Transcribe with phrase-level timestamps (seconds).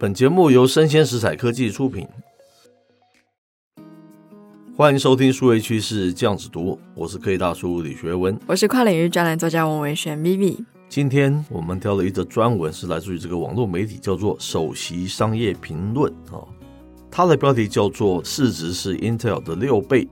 [0.00, 2.06] 本节目由生鲜食材科技出品，
[4.76, 10.64] 欢迎收听数位趋势酱子读，我是科技大叔李学文，我是跨领域专栏作家王维轩 Vivi。
[10.88, 16.46] 今天我们挑了一则专文，是来自于这个网络媒体，叫做《首席商业评论》啊，
[17.10, 20.08] 它的标题叫做“市值是 Intel 的六倍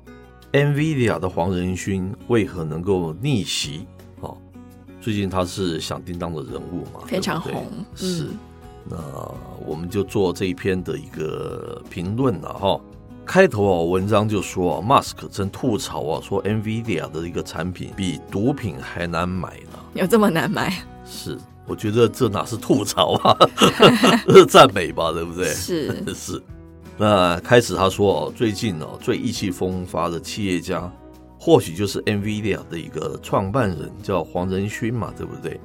[0.51, 3.87] ，NVIDIA 的黄仁勋为何能够逆袭？”
[4.21, 4.35] 啊，
[5.01, 7.65] 最近他是响叮当的人物嘛，非常红，
[7.95, 8.25] 是。
[8.25, 8.39] 嗯
[8.89, 8.97] 那
[9.67, 12.81] 我们就做这一篇的一个评论了哈。
[13.25, 19.79] 开头啊，文章就说啊，Musk 真吐槽啊，说 NVIDIA 的一个产品比毒品还难买呢。
[19.95, 20.73] 有这么难买？
[21.05, 21.37] 是，
[21.67, 23.37] 我觉得这哪是吐槽啊，
[24.27, 25.47] 这 是赞美吧，对不对？
[25.47, 26.41] 是 是。
[26.97, 30.89] 那开始他说哦，最近哦最意气风发的企业家，
[31.39, 35.61] 或许就是 NVIDIA 的一个创办人，叫黄仁勋嘛，对不对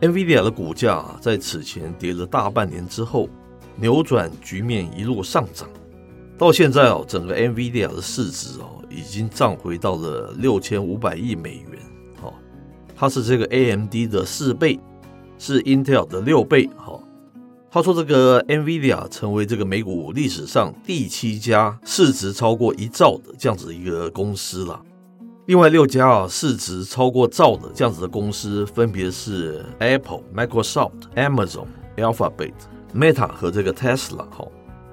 [0.00, 3.28] ？NVIDIA 的股价在此前跌了大半年之后，
[3.76, 5.68] 扭转局面，一路上涨。
[6.38, 11.80] 到现在哦，整个 NVIDIA 的市值哦，已经涨回到了六千五百亿美元。
[12.22, 12.32] 哦，
[12.94, 14.78] 它是这个 AMD 的四倍，
[15.38, 16.68] 是 Intel 的六倍。
[16.76, 17.00] 哈，
[17.70, 24.78] 他说这个 NVIDIA 成为这个美股历史上第七家市值超过一兆的这样子一个公司了。
[25.46, 31.66] 另外六家啊，市值超过兆的这样子的公司，分别是 Apple、Microsoft、Amazon、
[31.96, 32.52] Alphabet、
[32.92, 34.28] Meta 和这个 Tesla。
[34.28, 34.44] 哈，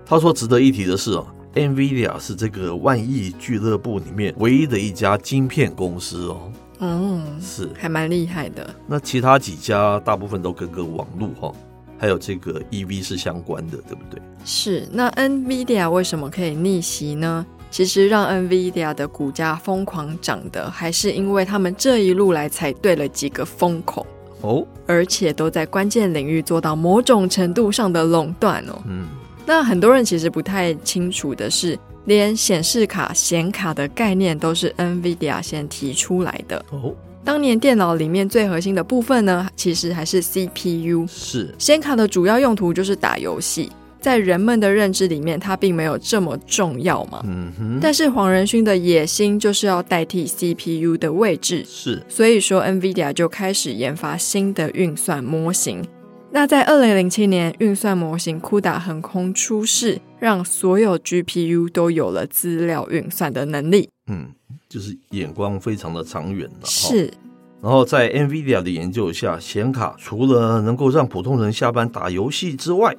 [0.06, 6.52] 他说值得一提的是啊，NVIDIA 是这个万亿俱乐部里面唯一的一家晶片公司哦。
[6.78, 8.70] 嗯，是还蛮厉害的。
[8.86, 11.52] 那其他几家大部分都跟个网络哈，
[11.98, 14.22] 还有这个 EV 是相关的，对不对？
[14.46, 14.88] 是。
[14.92, 17.44] 那 NVIDIA 为什么可以逆袭呢？
[17.74, 24.06] 其实让 NVIDIA 的股价疯狂涨的，还是因为他们这一路来踩对了几个风口
[24.42, 28.80] 哦，而且都在关键领域做到某种程度上的垄断哦。
[28.86, 29.08] 嗯，
[29.44, 36.94] 那很多人其实不太清楚的是，连显示卡显卡的概念都是 NVIDIA 先提出来的哦。
[37.26, 43.72] 当年电脑里面最核心的部分呢，其实还是 CPU，是显卡的主要用途就是打游戏。
[44.04, 47.22] 在人们的认知里面，它并没有这么重要嘛。
[47.26, 47.80] 嗯哼。
[47.82, 52.04] 但是黄仁勋的野心就是要代替 CPU 的位置，是。
[52.10, 55.82] 所以说，NVIDIA 就开始研发新的运算模型。
[56.32, 63.90] 那在二零零七年，运算模型 CUDA 横空出世，让所有 GPU 都有了资料运算的能力。
[64.08, 64.28] 嗯，
[64.68, 66.66] 就是眼光非常的长远了。
[66.66, 67.10] 是。
[67.62, 72.94] 然后在 NVIDIA 的研究下，显卡除了能够让普通人下班打游戏之外，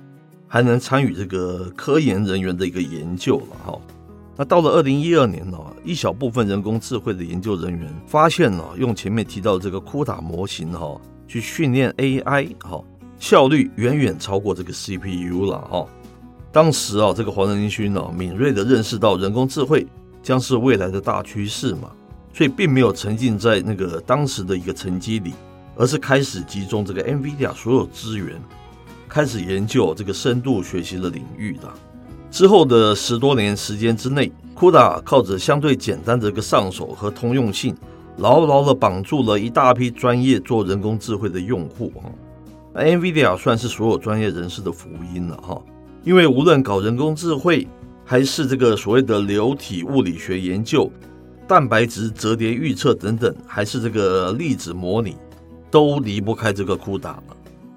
[0.46, 3.80] 还能参与这个科研人员的一个研究了哈。
[4.36, 12.82] 那到了二零一二年呢，一小部分人工智慧的研究人员发现了，用前面提到的这个库塔模型哈，去训练 AI 哈，
[13.18, 15.86] 效率远远超过这个 CPU 了哈。
[16.50, 19.86] 当时啊，这个黄仁勋呢，敏锐地认识到人工智慧
[20.20, 21.92] 将是未来的大趋势嘛，
[22.32, 25.32] 所以并没有沉浸在那个当时的一个成绩里，
[25.76, 28.40] 而是开始集中这个 NVIDIA 所有资源。
[29.14, 31.72] 开始研究这个深度学习的领域了。
[32.32, 37.76] 之后的十多年时间之内，CUDA 靠着相对简单的一个上手和通用性，
[38.16, 42.10] 牢牢的绑住了一大批专业做人工智慧的用户哈。
[42.74, 45.62] NVIDIA 算是所有专业人士的福音了哈，
[46.02, 47.68] 因为无论搞人工智慧，
[48.04, 50.90] 还是这个所谓的流体物理学研究、
[51.46, 55.14] 蛋白质折叠预测等等，还是这个粒子模拟，
[55.70, 57.22] 都离不开这个 CUDA 了。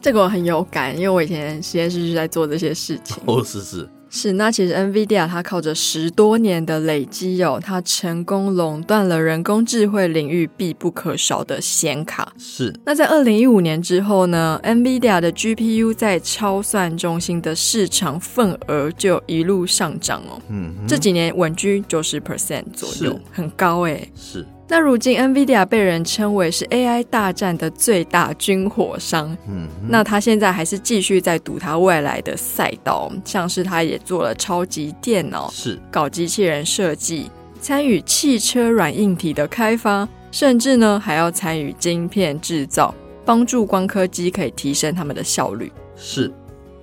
[0.08, 3.18] 这个我很有感，因为我以前实验室就在做这些事情。
[3.26, 4.32] 哦，是是是。
[4.32, 12.32] 那其实 NVIDIA 它靠着十多年的累积哦，它成功垄断了人工智慧领域必不可少的显卡。
[12.38, 12.74] 是。
[12.86, 20.42] 那在二零一五年之后呢，NVIDIA 的 GPU 在超算中心的市场份额就一路上涨哦。
[20.48, 20.88] 嗯哼。
[20.88, 24.10] 这几年稳居九十 percent 左右，很高诶。
[24.16, 24.48] 是。
[24.70, 29.36] 那如今，NVIDIA 被人称为是 AI 大战的最大军火商。
[29.48, 37.32] 嗯，那他现在还是继续在赌他未来的赛道，像是他也做了超级电脑，是搞机器人设计，
[37.62, 42.94] 参与汽车软硬体的开发，甚至呢还要参与晶片制造，
[43.24, 45.72] 帮助光刻机可以提升他们的效率。
[45.96, 46.30] 是。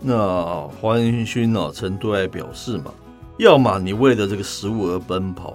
[0.00, 2.92] 那黄仁勋呢曾对外表示嘛，
[3.38, 5.54] 要么你为了这个食物而奔跑。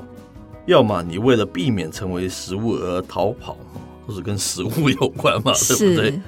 [0.66, 3.58] 要么你为了避免成为食物而逃跑，
[4.06, 6.20] 或是跟食物有关嘛，对不对？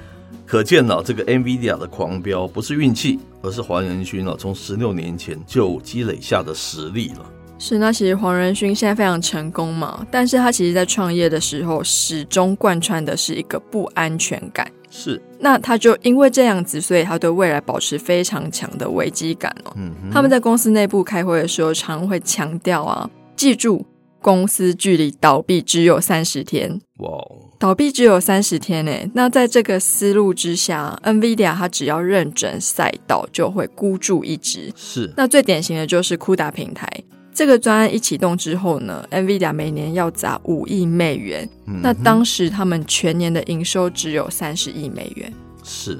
[0.44, 7.26] 可见呢，这个 NVIDIA 的狂飙不是运气，而是黄仁勋呢从十六年前就积累下的实力了。
[7.58, 15.22] 是，那其实黄仁勋现在非常成功嘛，但是他其实在创业的时候始终贯穿的是一个不安全感，是。
[15.38, 19.72] 那他就因为这样子，所以他对未来保持非常强的危机感哦。
[19.76, 23.86] 嗯哼，他们在公司内部开会的时候，常会强调啊，记住，
[24.22, 26.80] 公司距离倒闭只有三十天。
[26.98, 27.10] 哇，
[27.58, 29.10] 倒闭只有三十天诶。
[29.14, 34.72] 那在这个思路之下，NVIDIA 它只要认准赛道，就会孤注一掷。
[34.76, 35.12] 是。
[35.16, 36.88] 那最典型的就是 CUDA 平台。
[37.34, 41.48] 这个专案一启动之后呢，NVIDIA 每年要砸五亿美元。
[41.66, 45.32] 嗯、那当时他们全年的营收只有三十亿美元。
[45.64, 45.98] 是，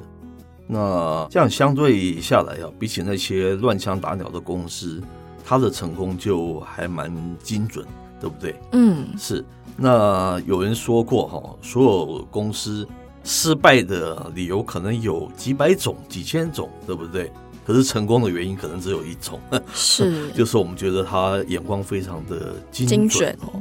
[0.69, 5.03] 那这样相对下来啊，比起那些乱枪打鸟的公司，
[5.43, 7.11] 它的成功就还蛮
[7.43, 7.87] 精准，
[8.23, 8.55] 对不对？
[8.71, 9.45] 嗯，是。
[9.77, 12.87] 那有人说过哈，所有公司
[13.25, 17.33] 失败的理由可能有几百种、几千种，对不对？
[17.65, 19.41] 可是成功的原因可能只有一种，
[19.75, 23.61] 是， 就是我们觉得他眼光非常的精准，哦，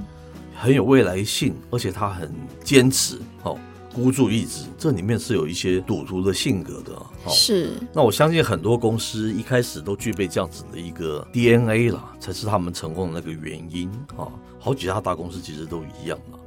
[0.56, 2.32] 很有未来性，而且他很
[2.64, 3.58] 坚持哦，
[3.94, 7.72] 孤注一掷，这里面是有一些赌徒的性格的，哦，是。
[7.94, 14.32] 那我相信很多公司一开始都具备这样子的一个 DNA 啦，才是他们成功的那个原因啊，哦。
[14.60, 16.38] 好几家大公司其实都一样啊，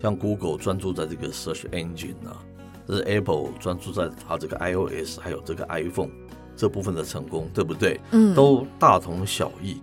[0.00, 2.36] 像 Google 专注在这个 Search Engine 啊，
[2.86, 6.10] 这是 Apple 专注在它这个 iOS 还有这个 iPhone。
[6.54, 7.98] 这部分的成功，对不对？
[8.10, 9.80] 嗯，都大同小异。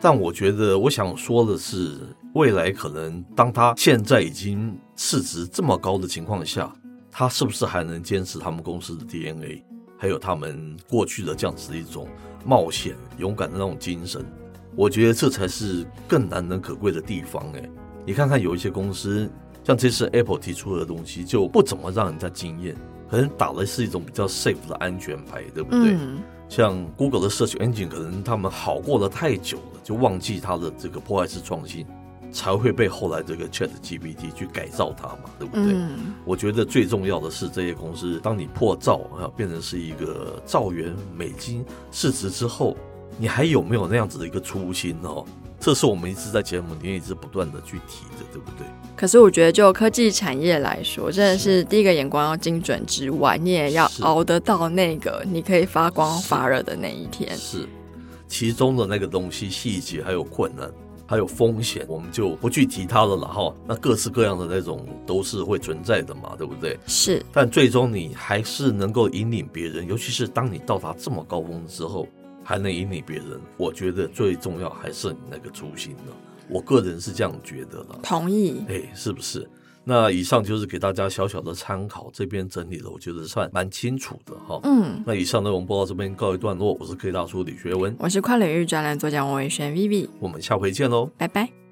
[0.00, 1.96] 但我觉得，我想说的是，
[2.34, 6.72] 未来可能当他现在已经市值这么高的情况下，
[7.10, 9.64] 他是不是还能坚持他们公司的 DNA，
[9.96, 12.06] 还有他们过去的这样子的一种
[12.44, 14.24] 冒险、勇敢的那种精神？
[14.76, 17.42] 我觉得这才是更难能可贵的地方。
[17.54, 17.68] 哎，
[18.06, 19.28] 你看看有一些公司，
[19.64, 22.76] 像这次 Apple 提出的东西，就不怎么让人家惊艳。
[23.10, 25.94] 可能打的是一种比较 safe 的安全牌，对不对？
[25.94, 31.86] 嗯、像 Google 的 Search Engine，可能他们好过了太久了，就忘记它的这个破坏式创新，
[32.32, 35.72] 才会被后来这个 Chat GPT 去改造它嘛，对不对？
[35.74, 42.76] 嗯、我觉得最重要的是这些公司，当你破兆啊变成是一个兆元美金市值之后，
[43.18, 45.24] 你还有没有那样子的一个初心哦？
[45.60, 48.64] 这是我们一直在节目里面一直不断的去提的，对不对？
[48.94, 57.36] 可是我觉得，就科技产业来说，真的是第一个眼光要精准之外，你也要熬得到那个你可以发光发热的那一天。
[57.36, 57.68] 是，是
[58.28, 60.70] 其中的那个东西细节还有困难，
[61.08, 63.52] 还有风险，我们就不去提它了了哈。
[63.66, 66.78] 那各式各样的那种都是会存在的嘛，对不对？
[66.86, 67.20] 是。
[67.32, 72.06] 但最终你还是能够引领别人，尤其是当你到达这么高峰之后。
[72.44, 76.16] 还能引领别人，我觉得最重要还是你那个初心了。
[76.48, 77.98] 我个人是这样觉得的。
[78.02, 78.64] 同意。
[78.70, 79.46] 哎，是不是？
[79.88, 84.60] 那以上就是给大家小小的参考，这边整理的我觉得算蛮清楚的哈。
[84.64, 85.02] 嗯。
[85.06, 86.76] 那以上呢，我们播到这边告一段落。
[86.78, 91.67] 我是 K 大叔李学文，我是跨领域专栏作家王伟轩 Vivi，我们下回见喽，拜拜。